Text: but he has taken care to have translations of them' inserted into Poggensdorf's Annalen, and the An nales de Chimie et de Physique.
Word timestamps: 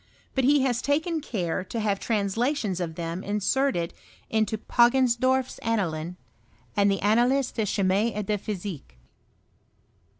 but 0.33 0.43
he 0.43 0.61
has 0.61 0.81
taken 0.81 1.21
care 1.21 1.63
to 1.63 1.79
have 1.79 1.99
translations 1.99 2.79
of 2.79 2.95
them' 2.95 3.23
inserted 3.23 3.93
into 4.31 4.57
Poggensdorf's 4.57 5.59
Annalen, 5.61 6.15
and 6.75 6.89
the 6.89 6.99
An 7.01 7.17
nales 7.19 7.51
de 7.53 7.65
Chimie 7.67 8.11
et 8.15 8.25
de 8.25 8.39
Physique. 8.39 8.97